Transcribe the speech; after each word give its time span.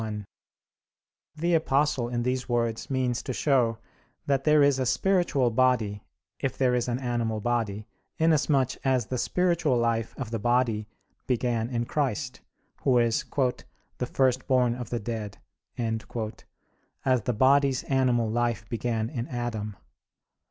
1: 0.01 0.25
The 1.35 1.53
Apostle 1.53 2.09
in 2.09 2.23
these 2.23 2.49
words 2.49 2.89
means 2.89 3.21
to 3.21 3.33
show 3.33 3.77
that 4.25 4.45
there 4.45 4.63
is 4.63 4.79
a 4.79 4.85
spiritual 4.87 5.51
body, 5.51 6.01
if 6.39 6.57
there 6.57 6.73
is 6.73 6.87
an 6.87 6.97
animal 6.97 7.39
body, 7.39 7.85
inasmuch 8.17 8.77
as 8.83 9.05
the 9.05 9.19
spiritual 9.19 9.77
life 9.77 10.15
of 10.17 10.31
the 10.31 10.39
body 10.39 10.87
began 11.27 11.69
in 11.69 11.85
Christ, 11.85 12.41
who 12.81 12.97
is 12.97 13.23
"the 13.99 14.07
firstborn 14.07 14.73
of 14.73 14.89
the 14.89 14.99
dead," 14.99 15.37
as 15.77 17.21
the 17.21 17.33
body's 17.33 17.83
animal 17.83 18.27
life 18.27 18.67
began 18.69 19.07
in 19.07 19.27
Adam. 19.27 19.77